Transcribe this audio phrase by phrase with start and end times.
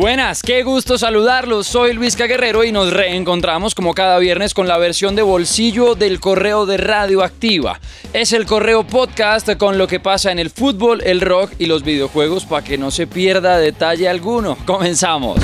[0.00, 1.66] Buenas, qué gusto saludarlos.
[1.66, 6.20] Soy Luis Guerrero y nos reencontramos como cada viernes con la versión de bolsillo del
[6.20, 7.78] correo de Radioactiva.
[8.14, 11.82] Es el correo podcast con lo que pasa en el fútbol, el rock y los
[11.82, 14.56] videojuegos para que no se pierda detalle alguno.
[14.64, 15.38] Comenzamos.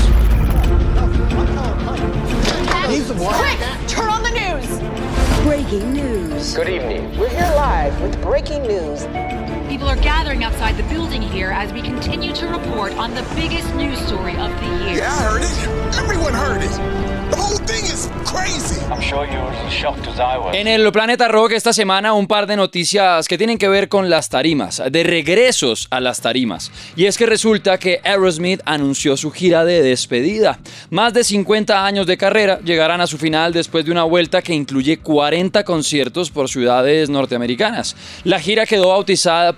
[5.44, 6.56] Breaking news.
[6.56, 7.18] Good evening.
[7.18, 9.06] We're here live with breaking news.
[9.86, 13.72] People are gathering outside the building here as we continue to report on the biggest
[13.76, 14.96] news story of the year.
[14.96, 15.96] Yeah, I heard it.
[15.96, 17.16] Everyone heard it.
[17.30, 18.80] The whole thing is crazy.
[18.86, 20.54] I'm sure you're as shocked as I was.
[20.54, 24.08] En el Planeta Rock esta semana un par de noticias que tienen que ver con
[24.10, 26.70] las tarimas, de regresos a las tarimas.
[26.94, 30.58] Y es que resulta que Aerosmith anunció su gira de despedida.
[30.90, 34.54] Más de 50 años de carrera llegarán a su final después de una vuelta que
[34.54, 37.96] incluye 40 conciertos por ciudades norteamericanas.
[38.22, 39.52] La gira quedó bautizada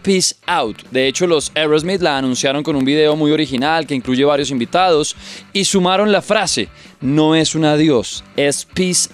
[0.47, 0.83] Out.
[0.91, 5.17] De hecho, los Aerosmith la anunciaron con un video muy original que incluye varios invitados
[5.53, 6.69] y sumaron la frase,
[7.01, 9.09] no es un adiós, es Peace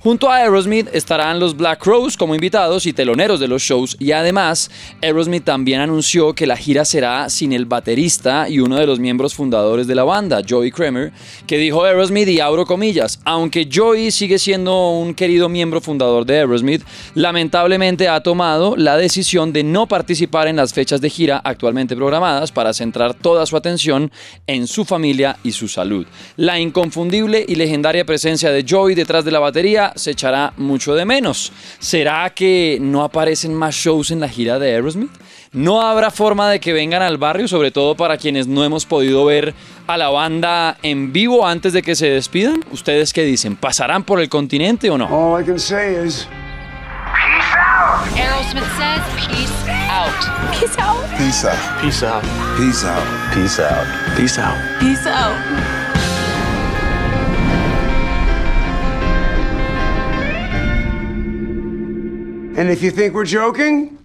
[0.00, 4.10] Junto a Aerosmith estarán los Black Crowes como invitados y teloneros de los shows y
[4.10, 4.68] además
[5.00, 9.34] Aerosmith también anunció que la gira será sin el baterista y uno de los miembros
[9.34, 11.12] fundadores de la banda, Joey Kramer,
[11.46, 16.38] que dijo Aerosmith y abro comillas, aunque Joey sigue siendo un querido miembro fundador de
[16.38, 16.82] Aerosmith,
[17.14, 22.50] lamentablemente ha tomado la decisión de no participar en las fechas de gira actualmente programadas
[22.50, 24.10] para centrar toda su atención
[24.46, 26.06] en su familia y su salud.
[26.36, 31.04] La inconfundible y legendaria presencia de Joey detrás de la batería se echará mucho de
[31.04, 31.52] menos.
[31.78, 35.10] ¿Será que no aparecen más shows en la gira de Aerosmith?
[35.52, 39.24] ¿No habrá forma de que vengan al barrio, sobre todo para quienes no hemos podido
[39.24, 39.54] ver
[39.86, 42.64] a la banda en vivo antes de que se despidan?
[42.70, 43.56] ¿Ustedes qué dicen?
[43.56, 45.06] ¿Pasarán por el continente o no?
[45.06, 46.28] All I can say is
[48.14, 50.12] Aerosmith says peace out.
[50.52, 51.02] Peace out.
[51.16, 51.80] Peace out.
[51.80, 52.22] Peace out.
[52.58, 53.04] Peace out.
[53.34, 53.86] Peace out.
[54.16, 54.80] Peace out.
[54.80, 55.87] Peace out.
[62.58, 63.97] And if you think we're joking,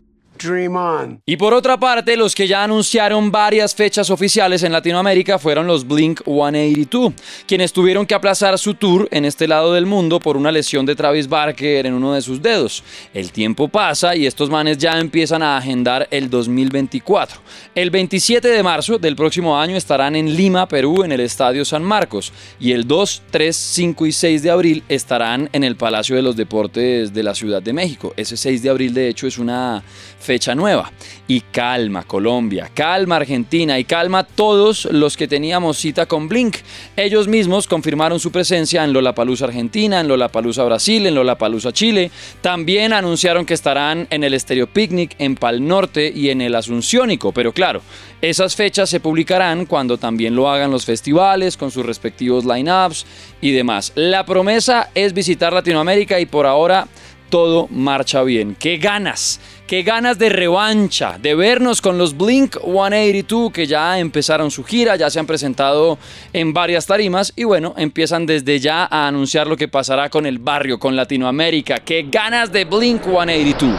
[0.43, 1.21] dream on.
[1.25, 5.87] Y por otra parte, los que ya anunciaron varias fechas oficiales en Latinoamérica fueron los
[5.87, 7.13] Blink 182,
[7.47, 10.95] quienes tuvieron que aplazar su tour en este lado del mundo por una lesión de
[10.95, 12.83] Travis Barker en uno de sus dedos.
[13.13, 17.39] El tiempo pasa y estos manes ya empiezan a agendar el 2024.
[17.75, 21.83] El 27 de marzo del próximo año estarán en Lima, Perú, en el Estadio San
[21.83, 26.21] Marcos, y el 2, 3, 5 y 6 de abril estarán en el Palacio de
[26.21, 28.13] los Deportes de la Ciudad de México.
[28.17, 29.83] Ese 6 de abril, de hecho, es una
[30.19, 30.91] fecha nueva.
[31.27, 36.57] Y calma Colombia, calma Argentina y calma todos los que teníamos cita con Blink.
[36.97, 42.11] Ellos mismos confirmaron su presencia en Lollapalooza Argentina, en Lollapalooza Brasil, en Lollapalooza Chile.
[42.41, 47.31] También anunciaron que estarán en el Estéreo Picnic, en Pal Norte y en el Asunciónico.
[47.31, 47.81] Pero claro,
[48.21, 53.05] esas fechas se publicarán cuando también lo hagan los festivales con sus respectivos lineups
[53.41, 53.91] y demás.
[53.95, 56.87] La promesa es visitar Latinoamérica y por ahora
[57.29, 58.55] todo marcha bien.
[58.59, 59.39] ¡Qué ganas!
[59.73, 61.17] ¡Qué ganas de revancha!
[61.19, 65.97] De vernos con los Blink 182 que ya empezaron su gira, ya se han presentado
[66.31, 70.37] en varias tarimas y bueno, empiezan desde ya a anunciar lo que pasará con el
[70.37, 71.79] barrio, con Latinoamérica.
[71.79, 73.73] ¡Qué ganas de Blink 182!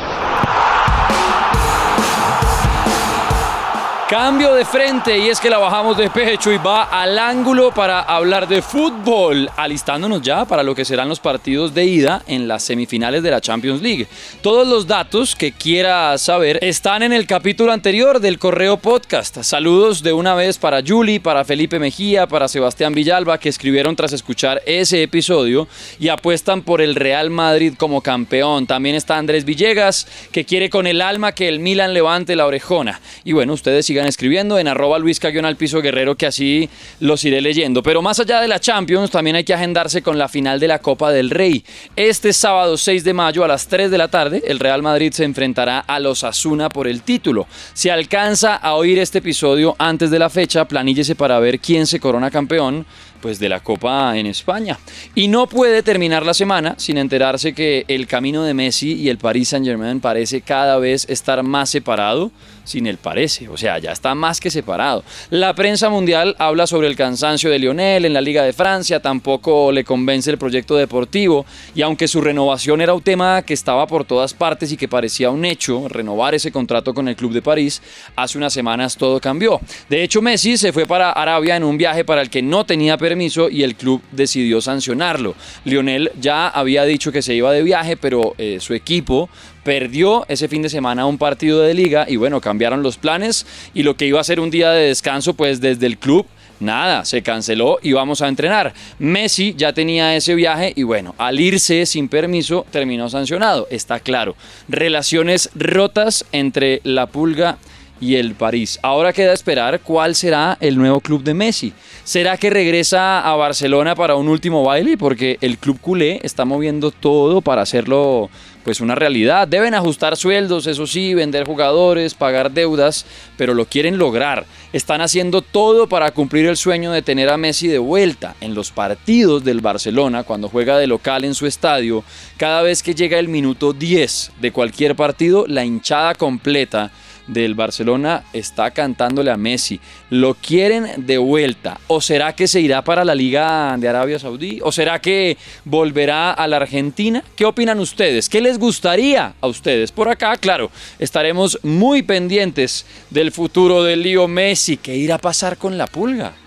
[4.14, 8.00] Cambio de frente y es que la bajamos de pecho y va al ángulo para
[8.00, 12.62] hablar de fútbol, alistándonos ya para lo que serán los partidos de ida en las
[12.62, 14.06] semifinales de la Champions League.
[14.40, 19.42] Todos los datos que quiera saber están en el capítulo anterior del Correo Podcast.
[19.42, 24.12] Saludos de una vez para Julie, para Felipe Mejía, para Sebastián Villalba que escribieron tras
[24.12, 25.66] escuchar ese episodio
[25.98, 28.68] y apuestan por el Real Madrid como campeón.
[28.68, 33.00] También está Andrés Villegas que quiere con el alma que el Milan levante la orejona.
[33.24, 36.68] Y bueno, ustedes sigan escribiendo en arroba Luis Cayón al piso guerrero que así
[37.00, 37.82] los iré leyendo.
[37.82, 40.78] Pero más allá de la Champions, también hay que agendarse con la final de la
[40.80, 41.64] Copa del Rey.
[41.96, 45.24] Este sábado 6 de mayo a las 3 de la tarde, el Real Madrid se
[45.24, 47.46] enfrentará a los Asuna por el título.
[47.72, 52.00] Si alcanza a oír este episodio antes de la fecha, planíllese para ver quién se
[52.00, 52.86] corona campeón
[53.24, 54.78] pues de la Copa en España.
[55.14, 59.16] Y no puede terminar la semana sin enterarse que el camino de Messi y el
[59.16, 62.30] Paris Saint-Germain parece cada vez estar más separado
[62.64, 65.04] sin el parece, o sea, ya está más que separado.
[65.28, 69.70] La prensa mundial habla sobre el cansancio de Lionel en la Liga de Francia, tampoco
[69.70, 71.44] le convence el proyecto deportivo
[71.74, 75.30] y aunque su renovación era un tema que estaba por todas partes y que parecía
[75.30, 77.82] un hecho, renovar ese contrato con el Club de París,
[78.16, 79.60] hace unas semanas todo cambió.
[79.90, 82.96] De hecho, Messi se fue para Arabia en un viaje para el que no tenía
[82.96, 83.13] permiso
[83.50, 85.34] y el club decidió sancionarlo.
[85.64, 89.28] Lionel ya había dicho que se iba de viaje, pero eh, su equipo
[89.62, 93.82] perdió ese fin de semana un partido de liga y bueno, cambiaron los planes y
[93.82, 96.26] lo que iba a ser un día de descanso pues desde el club
[96.60, 98.72] Nada, se canceló y vamos a entrenar.
[98.98, 104.36] Messi ya tenía ese viaje y bueno, al irse sin permiso terminó sancionado, está claro.
[104.68, 107.64] Relaciones rotas entre la pulga y
[108.00, 108.78] el París.
[108.82, 111.72] Ahora queda esperar cuál será el nuevo club de Messi.
[112.04, 114.98] ¿Será que regresa a Barcelona para un último baile?
[114.98, 118.28] Porque el club culé está moviendo todo para hacerlo
[118.62, 119.46] pues una realidad.
[119.46, 123.04] Deben ajustar sueldos, eso sí, vender jugadores, pagar deudas,
[123.36, 124.46] pero lo quieren lograr.
[124.72, 128.70] Están haciendo todo para cumplir el sueño de tener a Messi de vuelta en los
[128.70, 132.04] partidos del Barcelona, cuando juega de local en su estadio.
[132.38, 136.90] Cada vez que llega el minuto 10 de cualquier partido, la hinchada completa
[137.26, 139.80] del Barcelona está cantándole a Messi.
[140.10, 141.80] ¿Lo quieren de vuelta?
[141.86, 144.60] ¿O será que se irá para la Liga de Arabia Saudí?
[144.62, 147.22] ¿O será que volverá a la Argentina?
[147.36, 148.28] ¿Qué opinan ustedes?
[148.28, 149.92] ¿Qué les gustaría a ustedes?
[149.92, 154.76] Por acá, claro, estaremos muy pendientes del futuro del lío Messi.
[154.76, 156.43] ¿Qué irá a pasar con la pulga?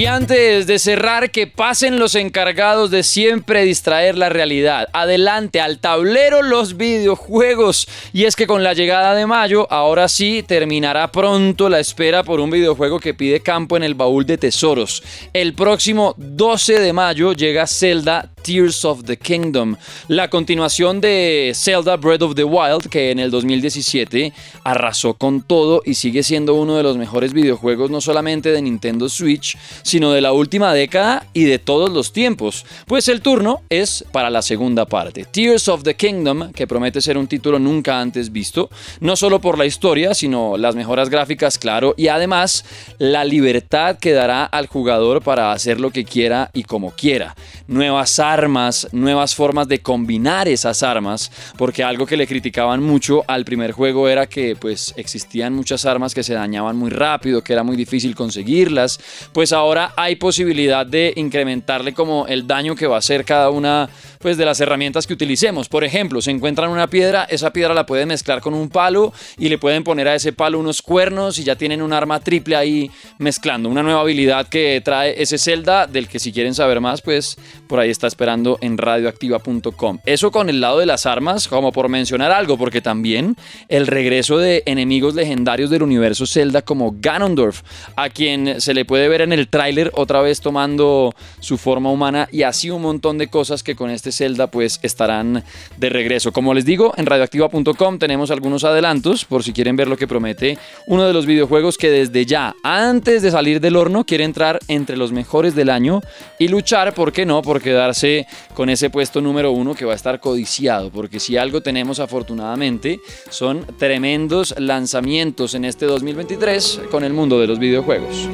[0.00, 4.88] Y antes de cerrar, que pasen los encargados de siempre distraer la realidad.
[4.94, 7.86] Adelante, al tablero los videojuegos.
[8.14, 12.40] Y es que con la llegada de mayo, ahora sí terminará pronto la espera por
[12.40, 15.02] un videojuego que pide campo en el baúl de tesoros.
[15.34, 19.76] El próximo 12 de mayo llega Zelda Tears of the Kingdom,
[20.08, 24.32] la continuación de Zelda Breath of the Wild, que en el 2017
[24.64, 29.08] arrasó con todo y sigue siendo uno de los mejores videojuegos no solamente de Nintendo
[29.08, 32.64] Switch, sino de la última década y de todos los tiempos.
[32.86, 37.18] Pues el turno es para la segunda parte, Tears of the Kingdom, que promete ser
[37.18, 38.70] un título nunca antes visto,
[39.00, 42.64] no solo por la historia, sino las mejoras gráficas, claro, y además
[42.98, 47.34] la libertad que dará al jugador para hacer lo que quiera y como quiera.
[47.66, 53.44] Nuevas armas, nuevas formas de combinar esas armas, porque algo que le criticaban mucho al
[53.44, 57.62] primer juego era que pues existían muchas armas que se dañaban muy rápido, que era
[57.62, 59.00] muy difícil conseguirlas,
[59.32, 63.88] pues ahora hay posibilidad de incrementarle como el daño que va a hacer cada una
[64.20, 65.68] pues de las herramientas que utilicemos.
[65.68, 69.48] Por ejemplo, se encuentran una piedra, esa piedra la pueden mezclar con un palo y
[69.48, 72.90] le pueden poner a ese palo unos cuernos y ya tienen un arma triple ahí
[73.18, 73.70] mezclando.
[73.70, 77.80] Una nueva habilidad que trae ese Zelda, del que si quieren saber más, pues por
[77.80, 80.00] ahí está esperando en radioactiva.com.
[80.04, 83.36] Eso con el lado de las armas, como por mencionar algo, porque también
[83.68, 87.62] el regreso de enemigos legendarios del universo Zelda como Ganondorf,
[87.96, 92.28] a quien se le puede ver en el tráiler otra vez tomando su forma humana
[92.30, 95.44] y así un montón de cosas que con este Zelda pues estarán
[95.78, 96.32] de regreso.
[96.32, 100.58] Como les digo, en radioactiva.com tenemos algunos adelantos por si quieren ver lo que promete
[100.86, 104.96] uno de los videojuegos que desde ya, antes de salir del horno, quiere entrar entre
[104.96, 106.00] los mejores del año
[106.38, 107.42] y luchar, ¿por qué no?
[107.42, 111.62] Por quedarse con ese puesto número uno que va a estar codiciado, porque si algo
[111.62, 118.28] tenemos afortunadamente son tremendos lanzamientos en este 2023 con el mundo de los videojuegos.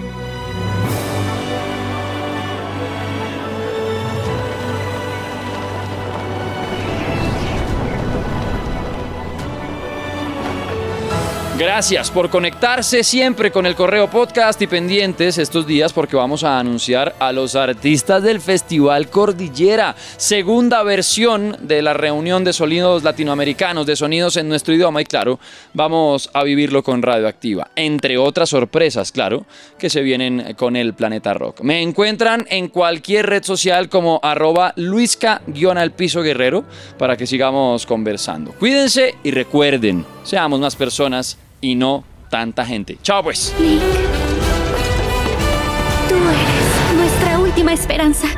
[11.58, 16.58] Gracias por conectarse siempre con el correo podcast y pendientes estos días porque vamos a
[16.58, 23.86] anunciar a los artistas del Festival Cordillera, segunda versión de la reunión de sonidos latinoamericanos,
[23.86, 25.40] de sonidos en nuestro idioma y claro,
[25.72, 29.46] vamos a vivirlo con Radioactiva, entre otras sorpresas, claro,
[29.78, 31.62] que se vienen con el Planeta Rock.
[31.62, 36.64] Me encuentran en cualquier red social como arroba luisca-al piso guerrero
[36.98, 38.52] para que sigamos conversando.
[38.52, 42.98] Cuídense y recuerden, seamos más personas y no tanta gente.
[43.02, 43.54] Chao pues.
[43.60, 43.80] Link,
[46.08, 48.28] tú eres nuestra última esperanza.